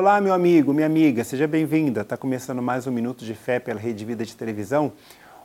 Olá, 0.00 0.20
meu 0.20 0.32
amigo, 0.32 0.72
minha 0.72 0.86
amiga, 0.86 1.24
seja 1.24 1.48
bem-vinda. 1.48 2.02
Está 2.02 2.16
começando 2.16 2.62
mais 2.62 2.86
um 2.86 2.92
Minuto 2.92 3.24
de 3.24 3.34
Fé 3.34 3.58
pela 3.58 3.80
Rede 3.80 4.04
Vida 4.04 4.24
de 4.24 4.36
Televisão. 4.36 4.92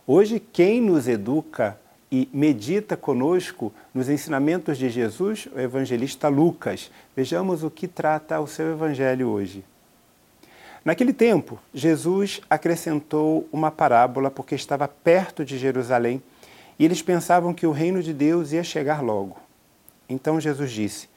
Hoje, 0.06 0.40
quem 0.40 0.80
nos 0.80 1.08
educa 1.08 1.76
e 2.12 2.30
medita 2.32 2.96
conosco 2.96 3.74
nos 3.96 4.10
ensinamentos 4.10 4.78
de 4.78 4.92
Jesus, 4.92 5.48
o 5.56 5.60
evangelista 5.60 6.28
Lucas. 6.28 6.92
Vejamos 7.16 7.64
o 7.64 7.72
que 7.72 7.88
trata 7.88 8.40
o 8.40 8.46
seu 8.46 8.74
evangelho 8.74 9.28
hoje. 9.28 9.66
Naquele 10.86 11.14
tempo, 11.14 11.58
Jesus 11.74 12.40
acrescentou 12.48 13.50
uma 13.52 13.72
parábola 13.72 14.30
porque 14.30 14.54
estava 14.54 14.88
perto 14.88 15.44
de 15.44 15.58
Jerusalém 15.58 16.22
e 16.78 16.86
eles 16.86 17.02
pensavam 17.02 17.56
que 17.56 17.66
o 17.66 17.72
reino 17.72 18.04
de 18.04 18.14
Deus 18.14 18.52
ia 18.52 18.64
chegar 18.64 19.02
logo. 19.02 19.36
Então 20.08 20.40
Jesus 20.40 20.72
disse: 20.72 21.10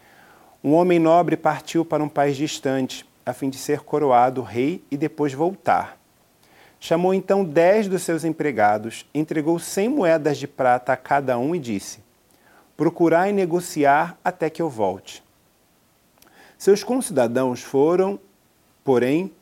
Um 0.64 0.73
homem 0.73 0.98
nobre 0.98 1.37
partiu 1.37 1.84
para 1.84 2.02
um 2.02 2.09
país 2.09 2.34
distante 2.34 3.04
a 3.26 3.32
fim 3.32 3.50
de 3.50 3.58
ser 3.58 3.80
coroado 3.80 4.40
rei 4.40 4.84
e 4.88 4.96
depois 4.96 5.34
voltar. 5.34 5.98
Chamou 6.78 7.12
então 7.12 7.44
dez 7.44 7.88
dos 7.88 8.04
seus 8.04 8.24
empregados, 8.24 9.04
entregou 9.12 9.58
cem 9.58 9.88
moedas 9.88 10.38
de 10.38 10.46
prata 10.46 10.92
a 10.92 10.96
cada 10.96 11.36
um 11.36 11.52
e 11.52 11.58
disse: 11.58 11.98
Procurai 12.76 13.32
negociar 13.32 14.16
até 14.22 14.48
que 14.48 14.62
eu 14.62 14.70
volte. 14.70 15.24
Seus 16.56 16.84
concidadãos 16.84 17.62
foram, 17.62 18.20
porém, 18.84 19.32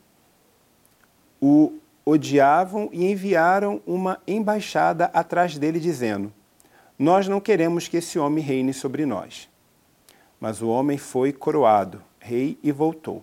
o 1.40 1.74
odiavam 2.06 2.88
e 2.92 3.10
enviaram 3.10 3.82
uma 3.86 4.20
embaixada 4.26 5.06
atrás 5.12 5.58
dele, 5.58 5.78
dizendo: 5.78 6.32
Nós 6.98 7.28
não 7.28 7.40
queremos 7.40 7.86
que 7.86 7.98
esse 7.98 8.18
homem 8.18 8.42
reine 8.42 8.72
sobre 8.72 9.04
nós. 9.04 9.48
Mas 10.40 10.62
o 10.62 10.68
homem 10.68 10.96
foi 10.96 11.32
coroado, 11.32 12.02
rei, 12.18 12.58
e 12.62 12.72
voltou. 12.72 13.22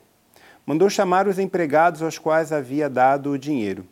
Mandou 0.66 0.90
chamar 0.90 1.28
os 1.28 1.40
empregados 1.40 2.04
aos 2.04 2.20
quais 2.20 2.52
havia 2.52 2.88
dado 2.88 3.32
o 3.32 3.38
dinheiro, 3.38 3.86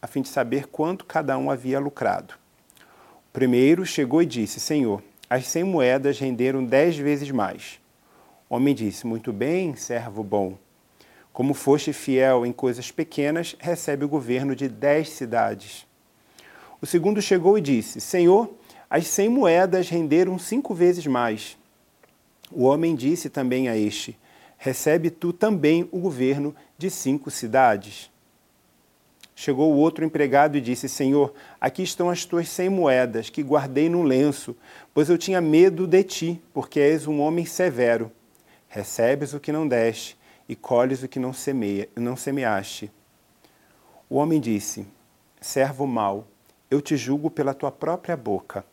a 0.00 0.06
fim 0.06 0.22
de 0.22 0.28
saber 0.28 0.66
quanto 0.66 1.04
cada 1.04 1.36
um 1.36 1.50
havia 1.50 1.78
lucrado. 1.78 2.34
O 3.28 3.32
primeiro 3.34 3.84
chegou 3.84 4.22
e 4.22 4.26
disse: 4.26 4.58
Senhor, 4.58 5.02
as 5.28 5.46
cem 5.46 5.62
moedas 5.62 6.18
renderam 6.18 6.64
dez 6.64 6.96
vezes 6.96 7.30
mais. 7.30 7.78
O 8.48 8.56
homem 8.56 8.74
disse: 8.74 9.06
Muito 9.06 9.30
bem, 9.30 9.76
servo 9.76 10.22
bom. 10.22 10.56
Como 11.34 11.52
foste 11.52 11.92
fiel 11.92 12.46
em 12.46 12.52
coisas 12.52 12.90
pequenas, 12.90 13.54
recebe 13.58 14.06
o 14.06 14.08
governo 14.08 14.56
de 14.56 14.68
dez 14.68 15.10
cidades. 15.10 15.86
O 16.80 16.86
segundo 16.86 17.20
chegou 17.20 17.58
e 17.58 17.60
disse: 17.60 18.00
Senhor, 18.00 18.50
as 18.88 19.06
cem 19.06 19.28
moedas 19.28 19.90
renderam 19.90 20.38
cinco 20.38 20.72
vezes 20.72 21.06
mais. 21.06 21.58
O 22.50 22.64
homem 22.64 22.94
disse 22.94 23.28
também 23.28 23.68
a 23.68 23.76
este: 23.76 24.18
Recebe 24.56 25.10
tu 25.10 25.32
também 25.32 25.88
o 25.92 25.98
governo 25.98 26.54
de 26.78 26.90
cinco 26.90 27.30
cidades. 27.30 28.10
Chegou 29.34 29.72
o 29.72 29.76
outro 29.76 30.04
empregado 30.04 30.56
e 30.56 30.62
disse: 30.62 30.88
Senhor, 30.88 31.34
aqui 31.60 31.82
estão 31.82 32.08
as 32.08 32.24
tuas 32.24 32.48
cem 32.48 32.70
moedas 32.70 33.28
que 33.28 33.42
guardei 33.42 33.88
num 33.88 34.02
lenço, 34.02 34.56
pois 34.94 35.10
eu 35.10 35.18
tinha 35.18 35.42
medo 35.42 35.86
de 35.86 36.02
ti, 36.02 36.42
porque 36.54 36.80
és 36.80 37.06
um 37.06 37.20
homem 37.20 37.44
severo. 37.44 38.10
Recebes 38.66 39.34
o 39.34 39.40
que 39.40 39.52
não 39.52 39.68
deste 39.68 40.16
e 40.48 40.56
colhes 40.56 41.02
o 41.02 41.08
que 41.08 41.18
não, 41.18 41.32
semeia, 41.32 41.88
não 41.94 42.16
semeaste. 42.16 42.90
O 44.08 44.16
homem 44.16 44.40
disse: 44.40 44.86
Servo 45.40 45.86
mau, 45.86 46.26
eu 46.70 46.80
te 46.80 46.96
julgo 46.96 47.30
pela 47.30 47.52
tua 47.52 47.70
própria 47.70 48.16
boca. 48.16 48.64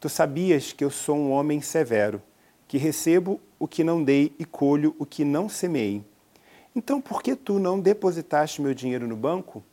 Tu 0.00 0.08
sabias 0.08 0.72
que 0.72 0.84
eu 0.84 0.90
sou 0.90 1.16
um 1.16 1.32
homem 1.32 1.60
severo, 1.60 2.22
que 2.68 2.78
recebo 2.78 3.40
o 3.58 3.66
que 3.66 3.84
não 3.84 4.02
dei 4.02 4.34
e 4.38 4.44
colho 4.44 4.94
o 4.98 5.06
que 5.06 5.24
não 5.24 5.48
semeei. 5.48 6.02
Então, 6.74 7.00
por 7.00 7.22
que 7.22 7.34
tu 7.34 7.58
não 7.58 7.80
depositaste 7.80 8.60
meu 8.60 8.74
dinheiro 8.74 9.06
no 9.06 9.16
banco? 9.16 9.64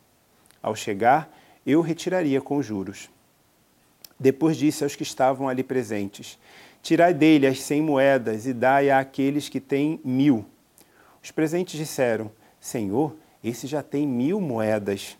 Ao 0.62 0.76
chegar, 0.76 1.30
eu 1.66 1.82
retiraria 1.82 2.40
com 2.40 2.62
juros. 2.62 3.10
Depois 4.20 4.56
disse 4.56 4.84
aos 4.84 4.96
que 4.96 5.04
estavam 5.04 5.50
ali 5.50 5.64
presentes: 5.64 6.40
Tirai 6.82 7.14
dele 7.14 7.48
as 7.48 7.62
cem 7.62 7.82
moedas 7.82 8.46
e 8.46 8.54
dai 8.54 8.90
àqueles 8.90 9.50
que 9.50 9.60
têm 9.60 10.00
mil. 10.04 10.46
Os 11.22 11.32
presentes 11.32 11.78
disseram: 11.78 12.32
Senhor, 12.60 13.16
esse 13.44 13.68
já 13.68 13.84
tem 13.84 14.08
mil 14.08 14.40
moedas. 14.40 15.18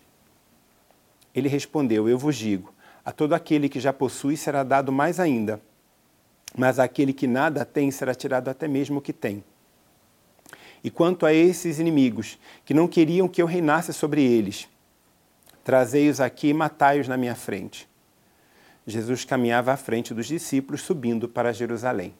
Ele 1.34 1.48
respondeu: 1.48 2.08
Eu 2.08 2.18
vos 2.18 2.36
digo: 2.36 2.72
a 3.04 3.12
todo 3.12 3.34
aquele 3.34 3.68
que 3.68 3.80
já 3.80 3.92
possui 3.92 4.36
será 4.36 4.62
dado 4.62 4.90
mais 4.90 5.20
ainda, 5.20 5.60
mas 6.56 6.78
àquele 6.78 7.12
que 7.12 7.26
nada 7.26 7.64
tem 7.64 7.90
será 7.90 8.14
tirado 8.14 8.48
até 8.48 8.68
mesmo 8.68 8.98
o 8.98 9.02
que 9.02 9.12
tem. 9.12 9.42
E 10.82 10.90
quanto 10.90 11.24
a 11.24 11.32
esses 11.32 11.78
inimigos, 11.78 12.38
que 12.64 12.74
não 12.74 12.86
queriam 12.86 13.26
que 13.26 13.40
eu 13.40 13.46
reinasse 13.46 13.92
sobre 13.92 14.22
eles, 14.22 14.68
trazei-os 15.64 16.20
aqui 16.20 16.48
e 16.48 16.54
matai-os 16.54 17.08
na 17.08 17.16
minha 17.16 17.34
frente. 17.34 17.88
Jesus 18.86 19.24
caminhava 19.24 19.72
à 19.72 19.76
frente 19.76 20.12
dos 20.12 20.26
discípulos, 20.26 20.82
subindo 20.82 21.26
para 21.28 21.52
Jerusalém. 21.54 22.14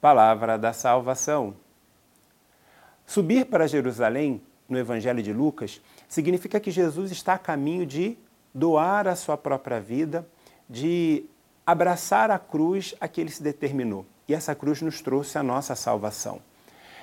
Palavra 0.00 0.56
da 0.56 0.72
salvação. 0.72 1.54
Subir 3.06 3.44
para 3.44 3.68
Jerusalém, 3.68 4.40
no 4.66 4.78
Evangelho 4.78 5.22
de 5.22 5.34
Lucas, 5.34 5.82
significa 6.08 6.58
que 6.58 6.70
Jesus 6.70 7.12
está 7.12 7.34
a 7.34 7.38
caminho 7.38 7.84
de 7.84 8.16
doar 8.54 9.06
a 9.06 9.14
sua 9.14 9.36
própria 9.36 9.78
vida, 9.78 10.26
de 10.68 11.26
abraçar 11.66 12.30
a 12.30 12.38
cruz 12.38 12.94
a 13.00 13.08
que 13.08 13.20
ele 13.20 13.30
se 13.30 13.42
determinou. 13.42 14.06
E 14.28 14.34
essa 14.34 14.54
cruz 14.54 14.80
nos 14.82 15.00
trouxe 15.00 15.38
a 15.38 15.42
nossa 15.42 15.74
salvação. 15.74 16.40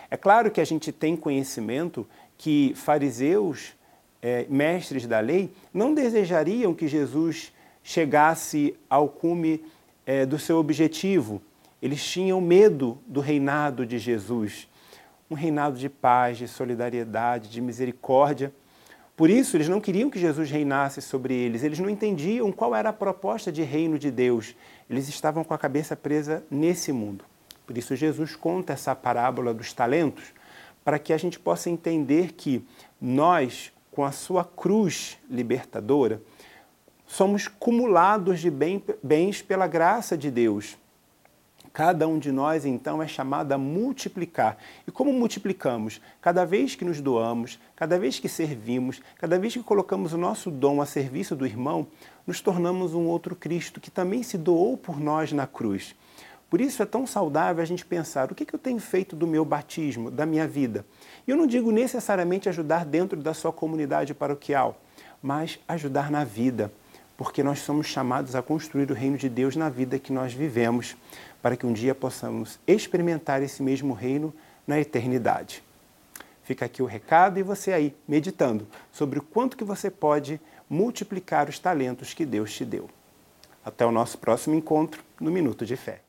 É 0.09 0.17
claro 0.17 0.49
que 0.49 0.61
a 0.61 0.65
gente 0.65 0.91
tem 0.91 1.15
conhecimento 1.15 2.07
que 2.37 2.73
fariseus, 2.75 3.73
é, 4.21 4.45
mestres 4.49 5.05
da 5.05 5.19
lei, 5.19 5.53
não 5.73 5.93
desejariam 5.93 6.73
que 6.73 6.87
Jesus 6.87 7.53
chegasse 7.83 8.75
ao 8.89 9.07
cume 9.07 9.63
é, 10.05 10.25
do 10.25 10.39
seu 10.39 10.57
objetivo. 10.57 11.41
Eles 11.81 12.03
tinham 12.03 12.41
medo 12.41 12.97
do 13.07 13.19
reinado 13.19 13.85
de 13.85 13.97
Jesus 13.97 14.67
um 15.29 15.35
reinado 15.35 15.77
de 15.77 15.87
paz, 15.87 16.37
de 16.37 16.47
solidariedade, 16.47 17.49
de 17.49 17.61
misericórdia. 17.61 18.51
Por 19.19 19.29
isso, 19.29 19.57
eles 19.57 19.67
não 19.67 19.81
queriam 19.81 20.09
que 20.09 20.17
Jesus 20.17 20.49
reinasse 20.49 21.01
sobre 21.01 21.33
eles, 21.33 21.61
eles 21.61 21.77
não 21.77 21.89
entendiam 21.89 22.53
qual 22.53 22.73
era 22.73 22.87
a 22.87 22.93
proposta 22.93 23.51
de 23.51 23.63
reino 23.63 23.99
de 23.99 24.09
Deus. 24.09 24.55
Eles 24.89 25.09
estavam 25.09 25.43
com 25.43 25.53
a 25.53 25.57
cabeça 25.57 25.93
presa 25.93 26.41
nesse 26.49 26.93
mundo. 26.93 27.25
Por 27.67 27.77
isso, 27.77 27.97
Jesus 27.97 28.37
conta 28.37 28.71
essa 28.71 28.95
parábola 28.95 29.53
dos 29.53 29.73
talentos, 29.73 30.33
para 30.85 30.97
que 30.97 31.11
a 31.11 31.17
gente 31.17 31.37
possa 31.37 31.69
entender 31.69 32.31
que 32.31 32.65
nós, 33.01 33.73
com 33.91 34.05
a 34.05 34.13
sua 34.13 34.45
cruz 34.45 35.17
libertadora, 35.29 36.21
somos 37.05 37.45
cumulados 37.45 38.39
de 38.39 38.49
bens 39.03 39.41
pela 39.41 39.67
graça 39.67 40.17
de 40.17 40.31
Deus. 40.31 40.77
Cada 41.71 42.07
um 42.07 42.17
de 42.17 42.31
nós, 42.31 42.65
então, 42.65 43.01
é 43.01 43.07
chamado 43.07 43.51
a 43.51 43.57
multiplicar. 43.57 44.57
E 44.87 44.91
como 44.91 45.13
multiplicamos? 45.13 46.01
Cada 46.21 46.45
vez 46.45 46.75
que 46.75 46.83
nos 46.83 46.99
doamos, 46.99 47.59
cada 47.75 47.99
vez 47.99 48.19
que 48.19 48.27
servimos, 48.27 49.01
cada 49.17 49.37
vez 49.37 49.53
que 49.53 49.63
colocamos 49.63 50.13
o 50.13 50.17
nosso 50.17 50.49
dom 50.49 50.81
a 50.81 50.85
serviço 50.85 51.35
do 51.35 51.45
irmão, 51.45 51.87
nos 52.25 52.41
tornamos 52.41 52.93
um 52.93 53.05
outro 53.05 53.35
Cristo 53.35 53.79
que 53.79 53.91
também 53.91 54.23
se 54.23 54.37
doou 54.37 54.75
por 54.77 54.99
nós 54.99 55.31
na 55.31 55.45
cruz. 55.45 55.95
Por 56.49 56.59
isso 56.59 56.81
é 56.81 56.85
tão 56.85 57.05
saudável 57.05 57.61
a 57.61 57.65
gente 57.65 57.85
pensar 57.85 58.31
o 58.31 58.35
que, 58.35 58.47
eu 58.51 58.59
tenho 58.59 58.79
feito 58.79 59.15
do 59.15 59.27
meu 59.27 59.45
batismo, 59.45 60.09
da 60.09 60.25
minha 60.25 60.47
vida. 60.47 60.83
E 61.27 61.31
eu 61.31 61.37
não 61.37 61.45
digo 61.45 61.71
necessariamente 61.71 62.49
ajudar 62.49 62.85
dentro 62.85 63.21
da 63.21 63.35
sua 63.35 63.53
comunidade 63.53 64.15
paroquial, 64.15 64.81
mas 65.21 65.59
ajudar 65.67 66.09
na 66.09 66.23
vida, 66.23 66.71
porque 67.19 67.43
nós 67.43 67.59
somos 67.59 67.87
chamados 67.87 68.33
a 68.33 68.41
construir 68.41 68.89
o 68.89 68.93
reino 68.93 69.17
de 69.17 69.27
Deus 69.27 69.57
na 69.57 69.67
vida 69.67 69.99
que 69.99 70.13
nós 70.13 70.31
vivemos 70.31 70.95
para 71.41 71.57
que 71.57 71.65
um 71.65 71.73
dia 71.73 71.93
possamos 71.93 72.57
experimentar 72.65 73.43
esse 73.43 73.61
mesmo 73.61 73.93
reino 73.93 74.33
na 74.65 74.79
eternidade. 74.79 75.61
Fica 76.45 76.63
aqui 76.63 76.81
o 76.81 76.85
recado 76.85 77.37
e 77.37 77.43
você 77.43 77.73
aí 77.73 77.93
meditando 78.07 78.65
sobre 78.89 79.19
o 79.19 79.21
quanto 79.21 79.57
que 79.57 79.65
você 79.65 79.91
pode 79.91 80.39
multiplicar 80.69 81.49
os 81.49 81.59
talentos 81.59 82.13
que 82.13 82.25
Deus 82.25 82.53
te 82.53 82.63
deu. 82.63 82.89
Até 83.65 83.85
o 83.85 83.91
nosso 83.91 84.17
próximo 84.17 84.55
encontro 84.55 85.03
no 85.19 85.29
Minuto 85.29 85.65
de 85.65 85.75
Fé. 85.75 86.08